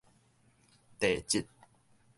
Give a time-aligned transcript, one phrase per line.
[0.99, 1.45] 地質